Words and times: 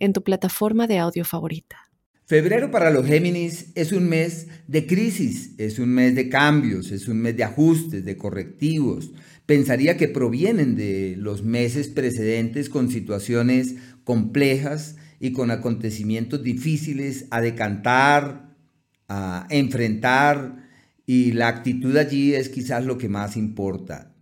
en 0.00 0.12
tu 0.12 0.24
plataforma 0.24 0.88
de 0.88 0.98
audio 0.98 1.24
favorita. 1.24 1.76
Febrero 2.26 2.70
para 2.70 2.90
los 2.90 3.06
Géminis 3.06 3.72
es 3.74 3.92
un 3.92 4.08
mes 4.08 4.48
de 4.68 4.86
crisis, 4.86 5.52
es 5.58 5.78
un 5.78 5.88
mes 5.88 6.14
de 6.14 6.28
cambios, 6.28 6.92
es 6.92 7.08
un 7.08 7.18
mes 7.18 7.36
de 7.36 7.44
ajustes, 7.44 8.04
de 8.04 8.16
correctivos. 8.16 9.12
Pensaría 9.46 9.96
que 9.96 10.08
provienen 10.08 10.76
de 10.76 11.16
los 11.18 11.42
meses 11.42 11.88
precedentes 11.88 12.68
con 12.68 12.88
situaciones 12.88 13.74
complejas 14.04 14.96
y 15.18 15.32
con 15.32 15.50
acontecimientos 15.50 16.42
difíciles 16.42 17.26
a 17.30 17.40
decantar, 17.40 18.56
a 19.08 19.46
enfrentar, 19.50 20.68
y 21.04 21.32
la 21.32 21.48
actitud 21.48 21.96
allí 21.96 22.34
es 22.34 22.48
quizás 22.48 22.84
lo 22.84 22.96
que 22.96 23.08
más 23.08 23.36
importa. 23.36 24.14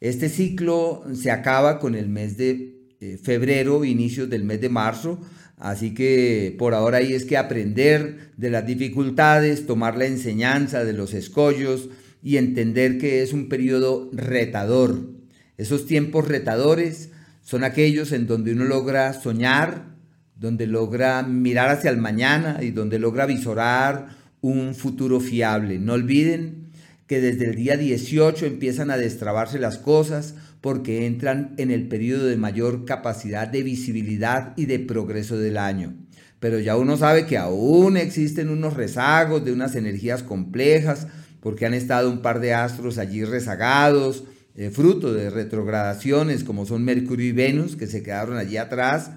Este 0.00 0.28
ciclo 0.28 1.04
se 1.14 1.30
acaba 1.30 1.78
con 1.78 1.94
el 1.94 2.10
mes 2.10 2.36
de 2.36 2.79
febrero, 3.22 3.84
inicios 3.84 4.28
del 4.28 4.44
mes 4.44 4.60
de 4.60 4.68
marzo. 4.68 5.18
Así 5.56 5.92
que 5.92 6.54
por 6.58 6.74
ahora 6.74 6.98
ahí 6.98 7.12
es 7.12 7.24
que 7.24 7.36
aprender 7.36 8.32
de 8.36 8.50
las 8.50 8.66
dificultades, 8.66 9.66
tomar 9.66 9.96
la 9.96 10.06
enseñanza 10.06 10.84
de 10.84 10.94
los 10.94 11.12
escollos 11.12 11.90
y 12.22 12.36
entender 12.36 12.98
que 12.98 13.22
es 13.22 13.32
un 13.32 13.48
periodo 13.48 14.10
retador. 14.12 15.10
Esos 15.58 15.86
tiempos 15.86 16.28
retadores 16.28 17.10
son 17.42 17.64
aquellos 17.64 18.12
en 18.12 18.26
donde 18.26 18.52
uno 18.52 18.64
logra 18.64 19.12
soñar, 19.12 19.96
donde 20.36 20.66
logra 20.66 21.22
mirar 21.22 21.68
hacia 21.68 21.90
el 21.90 21.98
mañana 21.98 22.60
y 22.62 22.70
donde 22.70 22.98
logra 22.98 23.26
visorar 23.26 24.08
un 24.40 24.74
futuro 24.74 25.20
fiable. 25.20 25.78
No 25.78 25.92
olviden 25.92 26.69
que 27.10 27.20
desde 27.20 27.46
el 27.46 27.56
día 27.56 27.76
18 27.76 28.46
empiezan 28.46 28.92
a 28.92 28.96
destrabarse 28.96 29.58
las 29.58 29.78
cosas, 29.78 30.34
porque 30.60 31.06
entran 31.06 31.54
en 31.56 31.72
el 31.72 31.88
periodo 31.88 32.26
de 32.26 32.36
mayor 32.36 32.84
capacidad 32.84 33.48
de 33.48 33.64
visibilidad 33.64 34.52
y 34.56 34.66
de 34.66 34.78
progreso 34.78 35.36
del 35.36 35.58
año. 35.58 35.96
Pero 36.38 36.60
ya 36.60 36.76
uno 36.76 36.96
sabe 36.96 37.26
que 37.26 37.36
aún 37.36 37.96
existen 37.96 38.48
unos 38.48 38.74
rezagos 38.74 39.44
de 39.44 39.50
unas 39.50 39.74
energías 39.74 40.22
complejas, 40.22 41.08
porque 41.40 41.66
han 41.66 41.74
estado 41.74 42.08
un 42.08 42.22
par 42.22 42.38
de 42.38 42.54
astros 42.54 42.96
allí 42.96 43.24
rezagados, 43.24 44.22
eh, 44.54 44.70
fruto 44.70 45.12
de 45.12 45.30
retrogradaciones 45.30 46.44
como 46.44 46.64
son 46.64 46.84
Mercurio 46.84 47.26
y 47.26 47.32
Venus, 47.32 47.74
que 47.74 47.88
se 47.88 48.04
quedaron 48.04 48.36
allí 48.36 48.56
atrás. 48.56 49.10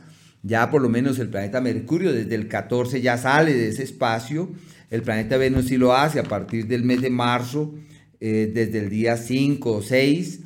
Ya 0.43 0.69
por 0.69 0.81
lo 0.81 0.89
menos 0.89 1.17
el 1.19 1.29
planeta 1.29 1.61
Mercurio 1.61 2.13
desde 2.13 2.35
el 2.35 2.47
14 2.47 3.01
ya 3.01 3.17
sale 3.17 3.53
de 3.53 3.69
ese 3.69 3.83
espacio. 3.83 4.51
El 4.89 5.01
planeta 5.01 5.37
Venus 5.37 5.65
sí 5.65 5.77
lo 5.77 5.95
hace 5.95 6.19
a 6.19 6.23
partir 6.23 6.67
del 6.67 6.83
mes 6.83 7.01
de 7.01 7.09
marzo, 7.09 7.73
eh, 8.19 8.51
desde 8.53 8.79
el 8.79 8.89
día 8.89 9.17
5 9.17 9.71
o 9.71 9.81
6 9.81 10.41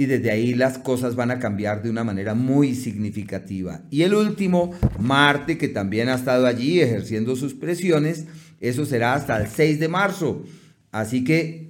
y 0.00 0.06
desde 0.06 0.30
ahí 0.30 0.54
las 0.54 0.78
cosas 0.78 1.14
van 1.14 1.30
a 1.30 1.38
cambiar 1.38 1.82
de 1.82 1.90
una 1.90 2.04
manera 2.04 2.32
muy 2.32 2.74
significativa. 2.74 3.82
Y 3.90 4.00
el 4.00 4.14
último, 4.14 4.72
Marte, 4.98 5.58
que 5.58 5.68
también 5.68 6.08
ha 6.08 6.14
estado 6.14 6.46
allí 6.46 6.80
ejerciendo 6.80 7.36
sus 7.36 7.52
presiones, 7.52 8.24
eso 8.60 8.86
será 8.86 9.12
hasta 9.12 9.38
el 9.38 9.48
6 9.48 9.78
de 9.78 9.88
marzo. 9.88 10.44
Así 10.90 11.22
que 11.22 11.68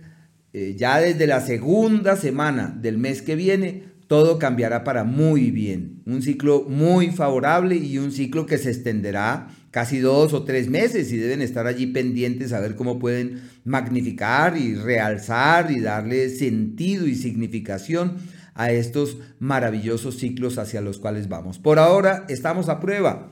eh, 0.53 0.77
ya 0.79 1.01
desde 1.01 1.27
la 1.27 1.41
segunda 1.41 2.17
semana 2.17 2.73
del 2.81 2.99
mes 2.99 3.21
que 3.21 3.35
viene, 3.35 3.90
todo 4.11 4.41
cambiará 4.41 4.83
para 4.83 5.05
muy 5.05 5.53
bien. 5.53 6.03
Un 6.05 6.21
ciclo 6.21 6.65
muy 6.69 7.13
favorable 7.13 7.77
y 7.77 7.97
un 7.99 8.11
ciclo 8.11 8.45
que 8.45 8.59
se 8.59 8.71
extenderá 8.71 9.47
casi 9.71 10.01
dos 10.01 10.33
o 10.33 10.43
tres 10.43 10.69
meses 10.69 11.13
y 11.13 11.17
deben 11.17 11.41
estar 11.43 11.69
allí 11.69 11.87
pendientes 11.87 12.53
a 12.53 12.59
ver 12.59 12.75
cómo 12.75 12.99
pueden 12.99 13.41
magnificar 13.63 14.57
y 14.57 14.75
realzar 14.75 15.71
y 15.71 15.79
darle 15.79 16.29
sentido 16.29 17.07
y 17.07 17.15
significación 17.15 18.17
a 18.55 18.73
estos 18.73 19.19
maravillosos 19.39 20.19
ciclos 20.19 20.59
hacia 20.59 20.81
los 20.81 20.99
cuales 20.99 21.29
vamos. 21.29 21.61
Por 21.61 21.79
ahora 21.79 22.27
estamos 22.29 22.69
a 22.69 22.81
prueba 22.81 23.31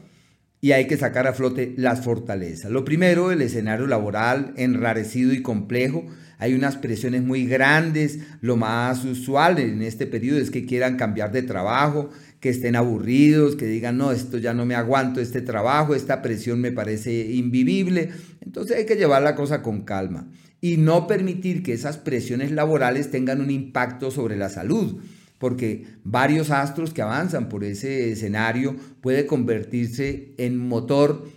y 0.60 0.72
hay 0.72 0.86
que 0.86 0.96
sacar 0.96 1.26
a 1.26 1.32
flote 1.32 1.74
las 1.76 2.04
fortalezas. 2.04 2.70
Lo 2.70 2.84
primero, 2.84 3.30
el 3.30 3.42
escenario 3.42 3.86
laboral 3.86 4.52
enrarecido 4.56 5.32
y 5.32 5.42
complejo. 5.42 6.04
Hay 6.38 6.54
unas 6.54 6.76
presiones 6.76 7.22
muy 7.22 7.46
grandes. 7.46 8.18
Lo 8.40 8.56
más 8.56 9.04
usual 9.04 9.58
en 9.58 9.82
este 9.82 10.06
periodo 10.06 10.38
es 10.38 10.50
que 10.50 10.66
quieran 10.66 10.96
cambiar 10.96 11.32
de 11.32 11.42
trabajo, 11.42 12.10
que 12.40 12.48
estén 12.48 12.76
aburridos, 12.76 13.56
que 13.56 13.66
digan, 13.66 13.98
no, 13.98 14.12
esto 14.12 14.38
ya 14.38 14.54
no 14.54 14.66
me 14.66 14.74
aguanto, 14.74 15.20
este 15.20 15.40
trabajo, 15.42 15.94
esta 15.94 16.22
presión 16.22 16.60
me 16.60 16.72
parece 16.72 17.32
invivible. 17.32 18.10
Entonces 18.40 18.76
hay 18.76 18.86
que 18.86 18.96
llevar 18.96 19.22
la 19.22 19.34
cosa 19.34 19.62
con 19.62 19.82
calma 19.82 20.28
y 20.60 20.76
no 20.76 21.06
permitir 21.06 21.62
que 21.62 21.72
esas 21.72 21.98
presiones 21.98 22.50
laborales 22.50 23.10
tengan 23.10 23.40
un 23.40 23.50
impacto 23.50 24.10
sobre 24.10 24.36
la 24.36 24.48
salud, 24.48 25.00
porque 25.38 25.86
varios 26.04 26.50
astros 26.50 26.92
que 26.92 27.02
avanzan 27.02 27.48
por 27.48 27.64
ese 27.64 28.12
escenario 28.12 28.76
puede 29.00 29.26
convertirse 29.26 30.34
en 30.36 30.58
motor 30.58 31.28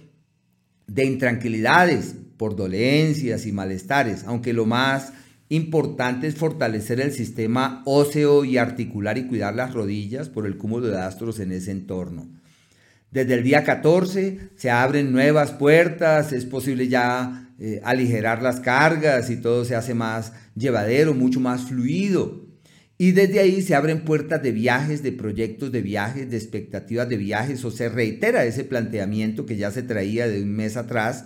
de 0.87 1.05
intranquilidades 1.05 2.15
por 2.37 2.55
dolencias 2.55 3.45
y 3.45 3.51
malestares, 3.51 4.23
aunque 4.25 4.53
lo 4.53 4.65
más 4.65 5.13
Importante 5.51 6.27
es 6.27 6.35
fortalecer 6.35 7.01
el 7.01 7.11
sistema 7.11 7.81
óseo 7.83 8.45
y 8.45 8.57
articular 8.57 9.17
y 9.17 9.27
cuidar 9.27 9.53
las 9.53 9.73
rodillas 9.73 10.29
por 10.29 10.45
el 10.45 10.55
cúmulo 10.55 10.87
de 10.87 10.97
astros 10.97 11.41
en 11.41 11.51
ese 11.51 11.71
entorno. 11.71 12.29
Desde 13.11 13.33
el 13.33 13.43
día 13.43 13.65
14 13.65 14.51
se 14.55 14.71
abren 14.71 15.11
nuevas 15.11 15.51
puertas, 15.51 16.31
es 16.31 16.45
posible 16.45 16.87
ya 16.87 17.49
eh, 17.59 17.81
aligerar 17.83 18.41
las 18.41 18.61
cargas 18.61 19.29
y 19.29 19.41
todo 19.41 19.65
se 19.65 19.75
hace 19.75 19.93
más 19.93 20.31
llevadero, 20.55 21.13
mucho 21.13 21.41
más 21.41 21.63
fluido. 21.63 22.45
Y 23.01 23.13
desde 23.13 23.39
ahí 23.39 23.63
se 23.63 23.73
abren 23.73 24.05
puertas 24.05 24.43
de 24.43 24.51
viajes, 24.51 25.01
de 25.01 25.11
proyectos 25.11 25.71
de 25.71 25.81
viajes, 25.81 26.29
de 26.29 26.37
expectativas 26.37 27.09
de 27.09 27.17
viajes, 27.17 27.65
o 27.65 27.71
se 27.71 27.89
reitera 27.89 28.45
ese 28.45 28.63
planteamiento 28.63 29.47
que 29.47 29.57
ya 29.57 29.71
se 29.71 29.81
traía 29.81 30.27
de 30.27 30.43
un 30.43 30.51
mes 30.51 30.77
atrás 30.77 31.25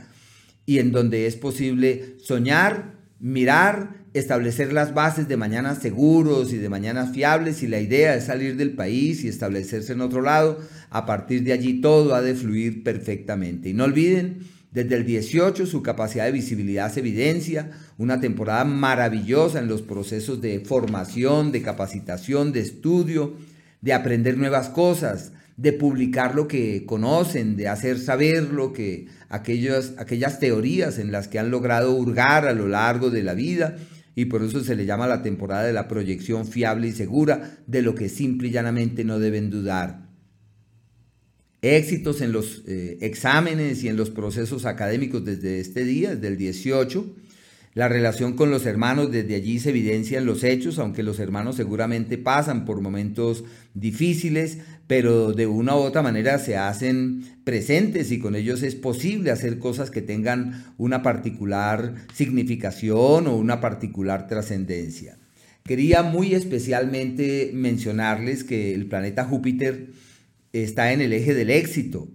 y 0.66 0.80
en 0.80 0.94
donde 0.94 1.28
es 1.28 1.36
posible 1.36 2.16
soñar, 2.24 2.94
mirar 3.20 4.06
establecer 4.14 4.72
las 4.72 4.94
bases 4.94 5.28
de 5.28 5.36
mañanas 5.36 5.80
seguros 5.80 6.54
y 6.54 6.60
de 6.60 6.70
mañanas 6.70 7.12
fiables. 7.12 7.62
Y 7.62 7.68
la 7.68 7.82
idea 7.82 8.16
es 8.16 8.24
salir 8.24 8.56
del 8.56 8.72
país 8.72 9.26
y 9.26 9.28
establecerse 9.28 9.92
en 9.92 10.00
otro 10.00 10.22
lado, 10.22 10.62
a 10.92 11.06
partir 11.06 11.44
de 11.44 11.52
allí 11.52 11.82
todo 11.82 12.16
ha 12.16 12.22
de 12.22 12.36
fluir 12.36 12.84
perfectamente. 12.84 13.68
Y 13.68 13.74
no 13.74 13.84
olviden, 13.84 14.38
desde 14.76 14.96
el 14.96 15.06
18 15.06 15.66
su 15.66 15.82
capacidad 15.82 16.26
de 16.26 16.34
visibilidad 16.34 16.92
se 16.92 17.00
evidencia, 17.00 17.72
una 17.98 18.20
temporada 18.20 18.66
maravillosa 18.66 19.60
en 19.60 19.70
los 19.70 19.82
procesos 19.82 20.42
de 20.42 20.60
formación, 20.60 21.54
de 21.54 21.62
capacitación, 21.62 22.52
de 22.52 22.60
estudio, 22.60 23.38
de 23.80 23.94
aprender 23.94 24.38
nuevas 24.38 24.68
cosas, 24.68 25.32
de 25.56 25.72
publicar 25.72 26.36
lo 26.36 26.50
que 26.50 26.86
conocen, 26.86 27.56
de 27.56 27.70
hacer 27.70 27.98
saber 27.98 28.52
lo 28.52 28.74
que 28.74 29.08
aquellas, 29.30 29.94
aquellas 29.98 30.40
teorías 30.40 31.00
en 31.00 31.14
las 31.14 31.30
que 31.30 31.40
han 31.40 31.52
logrado 31.52 31.96
hurgar 31.96 32.46
a 32.46 32.52
lo 32.52 32.68
largo 32.68 33.10
de 33.10 33.24
la 33.24 33.34
vida 33.34 33.78
y 34.14 34.26
por 34.26 34.44
eso 34.44 34.62
se 34.62 34.76
le 34.76 34.86
llama 34.86 35.08
la 35.08 35.22
temporada 35.22 35.64
de 35.64 35.72
la 35.72 35.88
proyección 35.88 36.46
fiable 36.46 36.88
y 36.88 36.92
segura 36.92 37.60
de 37.66 37.82
lo 37.82 37.96
que 37.96 38.10
simple 38.10 38.50
y 38.50 38.52
llanamente 38.52 39.06
no 39.06 39.20
deben 39.20 39.50
dudar. 39.50 40.05
Éxitos 41.66 42.22
en 42.22 42.32
los 42.32 42.62
eh, 42.68 43.00
exámenes 43.02 43.84
y 43.84 43.88
en 43.88 43.98
los 43.98 44.12
procesos 44.12 44.66
académicos 44.66 45.26
desde 45.26 45.60
este 45.60 45.84
día, 45.84 46.14
desde 46.14 46.28
el 46.28 46.38
18. 46.38 47.16
La 47.74 47.90
relación 47.90 48.34
con 48.34 48.52
los 48.52 48.68
hermanos, 48.68 49.12
desde 49.12 49.34
allí 49.34 49.60
se 49.60 49.72
evidencian 49.72 50.28
los 50.28 50.44
hechos, 50.44 50.78
aunque 50.78 51.02
los 51.02 51.20
hermanos 51.20 51.56
seguramente 51.56 52.20
pasan 52.20 52.66
por 52.66 52.82
momentos 52.82 53.44
difíciles, 53.74 54.60
pero 54.86 55.34
de 55.34 55.48
una 55.48 55.76
u 55.76 55.80
otra 55.80 56.04
manera 56.04 56.38
se 56.38 56.56
hacen 56.56 57.24
presentes 57.44 58.12
y 58.12 58.20
con 58.20 58.36
ellos 58.36 58.62
es 58.62 58.76
posible 58.76 59.32
hacer 59.32 59.58
cosas 59.58 59.90
que 59.90 60.04
tengan 60.04 60.74
una 60.78 61.02
particular 61.02 61.96
significación 62.14 63.28
o 63.28 63.36
una 63.36 63.60
particular 63.60 64.28
trascendencia. 64.28 65.18
Quería 65.64 66.04
muy 66.04 66.36
especialmente 66.36 67.50
mencionarles 67.56 68.44
que 68.44 68.76
el 68.76 68.86
planeta 68.86 69.26
Júpiter 69.26 69.88
está 70.64 70.94
en 70.94 71.02
el 71.02 71.14
eje 71.14 71.34
del 71.34 71.50
éxito 71.50 72.08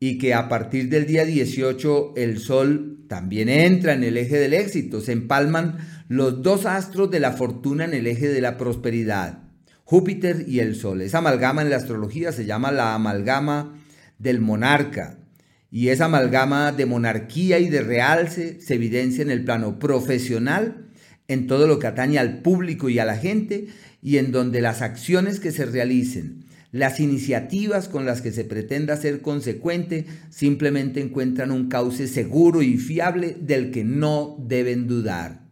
y 0.00 0.18
que 0.18 0.34
a 0.34 0.48
partir 0.48 0.88
del 0.88 1.06
día 1.06 1.24
18 1.24 2.14
el 2.16 2.38
Sol 2.38 3.04
también 3.08 3.48
entra 3.48 3.94
en 3.94 4.04
el 4.04 4.16
eje 4.16 4.36
del 4.36 4.54
éxito. 4.54 5.00
Se 5.00 5.12
empalman 5.12 5.78
los 6.08 6.42
dos 6.42 6.66
astros 6.66 7.10
de 7.10 7.20
la 7.20 7.32
fortuna 7.32 7.84
en 7.84 7.94
el 7.94 8.06
eje 8.06 8.28
de 8.28 8.40
la 8.40 8.56
prosperidad. 8.56 9.42
Júpiter 9.84 10.44
y 10.46 10.60
el 10.60 10.76
Sol. 10.76 11.00
Esa 11.00 11.18
amalgama 11.18 11.62
en 11.62 11.70
la 11.70 11.76
astrología 11.76 12.30
se 12.32 12.44
llama 12.44 12.70
la 12.70 12.94
amalgama 12.94 13.80
del 14.18 14.40
monarca 14.40 15.18
Y 15.70 15.88
esa 15.88 16.06
amalgama 16.06 16.72
de 16.72 16.86
monarquía 16.86 17.58
y 17.58 17.68
de 17.68 17.80
realce 17.82 18.60
se 18.60 18.74
evidencia 18.74 19.22
en 19.22 19.30
el 19.30 19.44
plano 19.44 19.78
profesional, 19.78 20.88
en 21.26 21.46
todo 21.46 21.66
lo 21.66 21.78
que 21.78 21.86
atañe 21.86 22.18
al 22.18 22.42
público 22.42 22.88
y 22.88 22.98
a 22.98 23.04
la 23.04 23.16
gente, 23.16 23.68
y 24.02 24.18
en 24.18 24.32
donde 24.32 24.60
las 24.60 24.82
acciones 24.82 25.40
que 25.40 25.52
se 25.52 25.66
realicen, 25.66 26.44
las 26.70 27.00
iniciativas 27.00 27.88
con 27.88 28.04
las 28.04 28.20
que 28.20 28.32
se 28.32 28.44
pretenda 28.44 28.96
ser 28.96 29.22
consecuente, 29.22 30.06
simplemente 30.30 31.00
encuentran 31.00 31.50
un 31.50 31.68
cauce 31.68 32.08
seguro 32.08 32.62
y 32.62 32.76
fiable 32.76 33.36
del 33.40 33.70
que 33.70 33.84
no 33.84 34.36
deben 34.46 34.86
dudar. 34.86 35.48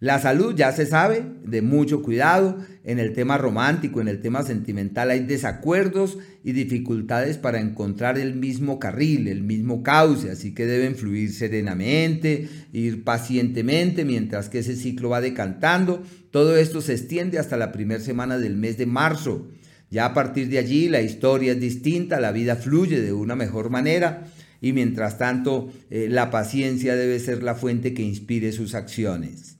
La 0.00 0.18
salud 0.18 0.54
ya 0.54 0.72
se 0.72 0.86
sabe, 0.86 1.26
de 1.44 1.60
mucho 1.60 2.00
cuidado. 2.00 2.56
En 2.84 2.98
el 2.98 3.12
tema 3.12 3.36
romántico, 3.36 4.00
en 4.00 4.08
el 4.08 4.22
tema 4.22 4.42
sentimental 4.42 5.10
hay 5.10 5.26
desacuerdos 5.26 6.16
y 6.42 6.52
dificultades 6.52 7.36
para 7.36 7.60
encontrar 7.60 8.18
el 8.18 8.34
mismo 8.34 8.78
carril, 8.78 9.28
el 9.28 9.42
mismo 9.42 9.82
cauce, 9.82 10.30
así 10.30 10.54
que 10.54 10.64
deben 10.64 10.96
fluir 10.96 11.34
serenamente, 11.34 12.48
ir 12.72 13.04
pacientemente 13.04 14.06
mientras 14.06 14.48
que 14.48 14.60
ese 14.60 14.74
ciclo 14.74 15.10
va 15.10 15.20
decantando. 15.20 16.02
Todo 16.30 16.56
esto 16.56 16.80
se 16.80 16.94
extiende 16.94 17.38
hasta 17.38 17.58
la 17.58 17.70
primera 17.70 18.00
semana 18.00 18.38
del 18.38 18.56
mes 18.56 18.78
de 18.78 18.86
marzo. 18.86 19.50
Ya 19.90 20.06
a 20.06 20.14
partir 20.14 20.48
de 20.48 20.58
allí 20.58 20.88
la 20.88 21.02
historia 21.02 21.52
es 21.52 21.60
distinta, 21.60 22.20
la 22.20 22.32
vida 22.32 22.56
fluye 22.56 23.00
de 23.00 23.12
una 23.12 23.34
mejor 23.34 23.70
manera 23.70 24.28
y 24.60 24.72
mientras 24.72 25.18
tanto 25.18 25.72
eh, 25.90 26.06
la 26.08 26.30
paciencia 26.30 26.94
debe 26.94 27.18
ser 27.18 27.42
la 27.42 27.54
fuente 27.54 27.92
que 27.92 28.02
inspire 28.02 28.52
sus 28.52 28.74
acciones. 28.74 29.58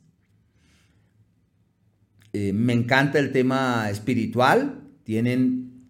Eh, 2.33 2.53
me 2.53 2.73
encanta 2.73 3.19
el 3.19 3.33
tema 3.33 3.91
espiritual. 3.91 4.89
Tienen 5.05 5.89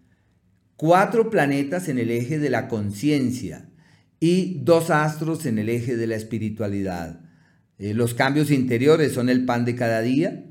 cuatro 0.75 1.29
planetas 1.29 1.87
en 1.89 1.99
el 1.99 2.09
eje 2.09 2.39
de 2.39 2.49
la 2.49 2.67
conciencia 2.67 3.69
y 4.19 4.59
dos 4.63 4.89
astros 4.89 5.45
en 5.45 5.59
el 5.59 5.69
eje 5.69 5.97
de 5.97 6.07
la 6.07 6.15
espiritualidad. 6.15 7.21
Eh, 7.77 7.93
los 7.93 8.13
cambios 8.13 8.49
interiores 8.49 9.11
son 9.11 9.29
el 9.29 9.45
pan 9.45 9.65
de 9.65 9.75
cada 9.75 10.01
día. 10.01 10.45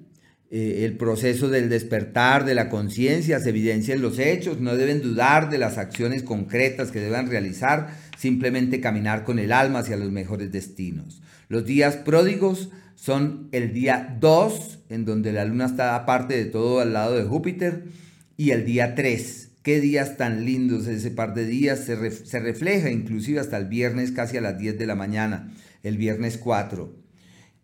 Eh, 0.53 0.85
el 0.85 0.97
proceso 0.97 1.49
del 1.49 1.69
despertar 1.69 2.45
de 2.45 2.57
la 2.57 2.69
conciencia 2.69 3.39
se 3.39 3.51
evidencia 3.51 3.95
en 3.95 4.03
los 4.03 4.19
hechos. 4.19 4.61
No 4.61 4.77
deben 4.77 5.01
dudar 5.01 5.49
de 5.49 5.59
las 5.59 5.79
acciones 5.79 6.23
concretas 6.23 6.91
que 6.91 7.01
deban 7.01 7.31
realizar. 7.31 7.95
Simplemente 8.19 8.81
caminar 8.81 9.25
con 9.25 9.39
el 9.39 9.53
alma 9.53 9.79
hacia 9.79 9.97
los 9.97 10.11
mejores 10.11 10.51
destinos. 10.51 11.23
Los 11.49 11.65
días 11.65 11.97
pródigos 11.97 12.71
son 12.97 13.49
el 13.53 13.73
día 13.73 14.17
2, 14.21 14.81
en 14.91 15.07
donde 15.07 15.33
la 15.33 15.47
luna 15.47 15.67
está 15.67 15.97
aparte 15.97 16.37
de 16.37 16.45
todo 16.45 16.81
al 16.81 16.93
lado 16.93 17.17
de 17.17 17.25
Júpiter, 17.25 17.85
y 18.37 18.51
el 18.51 18.67
día 18.67 18.95
3. 18.95 19.49
Qué 19.63 19.81
días 19.81 20.17
tan 20.17 20.45
lindos 20.45 20.87
ese 20.87 21.11
par 21.11 21.35
de 21.35 21.47
días, 21.47 21.81
se, 21.81 21.95
refleja 22.41 22.91
inclusive 22.91 23.41
hasta 23.41 23.57
el 23.57 23.67
viernes 23.67 24.13
casi 24.13 24.37
a 24.37 24.41
las 24.41 24.59
10 24.59 24.79
de 24.79 24.87
la 24.87 24.95
mañana, 24.95 25.51
el 25.83 25.97
viernes 25.97 26.39
4. 26.39 26.95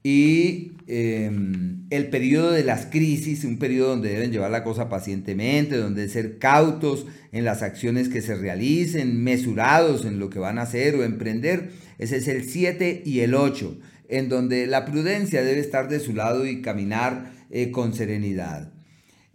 Y 0.08 0.74
em, 0.86 1.80
el 1.90 2.10
periodo 2.10 2.52
de 2.52 2.62
las 2.62 2.86
crisis, 2.86 3.42
un 3.42 3.58
periodo 3.58 3.88
donde 3.88 4.10
deben 4.10 4.30
llevar 4.30 4.52
la 4.52 4.62
cosa 4.62 4.88
pacientemente, 4.88 5.76
donde 5.76 6.08
ser 6.08 6.38
cautos 6.38 7.06
en 7.32 7.44
las 7.44 7.62
acciones 7.62 8.08
que 8.08 8.22
se 8.22 8.36
realicen, 8.36 9.24
mesurados 9.24 10.04
en 10.04 10.20
lo 10.20 10.30
que 10.30 10.38
van 10.38 10.60
a 10.60 10.62
hacer 10.62 10.94
o 10.94 11.02
emprender, 11.02 11.70
ese 11.98 12.18
es 12.18 12.28
el 12.28 12.44
7 12.44 13.02
y 13.04 13.18
el 13.18 13.34
8 13.34 13.80
en 14.08 14.28
donde 14.28 14.68
la 14.68 14.84
prudencia 14.84 15.42
debe 15.42 15.58
estar 15.58 15.88
de 15.88 15.98
su 15.98 16.14
lado 16.14 16.46
y 16.46 16.62
caminar 16.62 17.32
eh, 17.50 17.72
con 17.72 17.92
serenidad. 17.92 18.75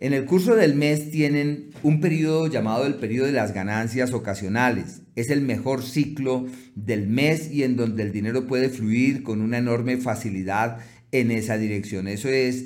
En 0.02 0.14
el 0.14 0.26
curso 0.26 0.56
del 0.56 0.74
mes 0.74 1.12
tienen 1.12 1.70
un 1.84 2.02
periodo 2.02 2.48
llamado 2.48 2.88
el 2.88 2.96
periodo 2.96 3.28
de 3.28 3.34
las 3.34 3.54
ganancias 3.54 4.14
ocasionales. 4.14 5.04
Es 5.16 5.30
el 5.30 5.42
mejor 5.42 5.84
ciclo 5.84 6.48
del 6.74 7.06
mes 7.06 7.52
y 7.52 7.62
en 7.62 7.76
donde 7.76 8.02
el 8.02 8.12
dinero 8.12 8.48
puede 8.48 8.70
fluir 8.70 9.22
con 9.22 9.42
una 9.42 9.60
enorme 9.60 9.98
facilidad 9.98 10.80
en 11.12 11.30
esa 11.30 11.60
dirección. 11.60 12.08
Eso 12.08 12.30
es 12.30 12.66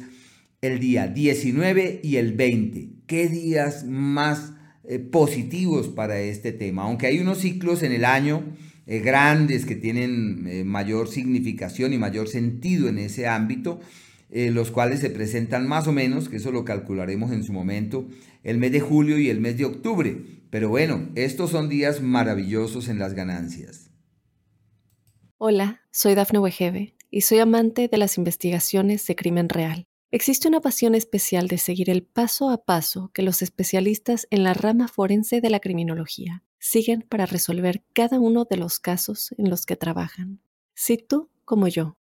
el 0.62 0.80
día 0.80 1.08
19 1.08 2.00
y 2.02 2.16
el 2.16 2.32
20. 2.32 2.90
¿Qué 3.06 3.28
días 3.28 3.84
más 3.86 4.54
eh, 4.86 5.00
positivos 5.00 5.90
para 5.90 6.22
este 6.22 6.54
tema? 6.54 6.84
Aunque 6.84 7.08
hay 7.08 7.20
unos 7.20 7.40
ciclos 7.40 7.84
en 7.84 7.92
el 7.92 8.06
año 8.06 8.46
eh, 8.88 9.00
grandes 9.00 9.66
que 9.66 9.76
tienen 9.76 10.48
eh, 10.48 10.64
mayor 10.64 11.10
significación 11.10 11.92
y 11.92 11.98
mayor 11.98 12.30
sentido 12.30 12.88
en 12.88 12.98
ese 12.98 13.28
ámbito, 13.28 13.82
eh, 14.30 14.52
los 14.52 14.72
cuales 14.72 15.00
se 15.00 15.10
presentan 15.10 15.68
más 15.68 15.88
o 15.88 15.92
menos, 15.92 16.30
que 16.30 16.38
eso 16.38 16.52
lo 16.52 16.66
calcularemos 16.66 17.32
en 17.32 17.44
su 17.44 17.54
momento, 17.54 18.08
el 18.44 18.58
mes 18.58 18.72
de 18.72 18.80
julio 18.80 19.18
y 19.18 19.30
el 19.30 19.40
mes 19.40 19.58
de 19.58 19.66
octubre. 19.66 20.44
Pero 20.50 20.70
bueno, 20.70 21.10
estos 21.16 21.52
son 21.52 21.70
días 21.70 22.02
maravillosos 22.02 22.88
en 22.88 23.00
las 23.00 23.14
ganancias. 23.14 23.92
Hola, 25.38 25.82
soy 25.92 26.16
Dafne 26.16 26.40
Wegebe 26.40 26.96
y 27.12 27.22
soy 27.22 27.40
amante 27.40 27.88
de 27.88 27.98
las 27.98 28.18
investigaciones 28.18 29.06
de 29.06 29.16
crimen 29.16 29.50
real. 29.50 29.86
Existe 30.12 30.48
una 30.48 30.62
pasión 30.62 30.96
especial 30.96 31.48
de 31.48 31.58
seguir 31.58 31.90
el 31.90 32.04
paso 32.04 32.50
a 32.50 32.64
paso 32.64 33.12
que 33.14 33.22
los 33.22 33.42
especialistas 33.42 34.28
en 34.30 34.44
la 34.44 34.54
rama 34.54 34.88
forense 34.88 35.42
de 35.42 35.50
la 35.50 35.60
criminología 35.60 36.44
siguen 36.58 37.02
para 37.02 37.26
resolver 37.26 37.84
cada 37.94 38.20
uno 38.20 38.46
de 38.46 38.58
los 38.58 38.80
casos 38.80 39.36
en 39.38 39.50
los 39.50 39.66
que 39.66 39.76
trabajan. 39.76 40.40
Si 40.74 40.98
tú, 40.98 41.30
como 41.44 41.68
yo, 41.68 41.98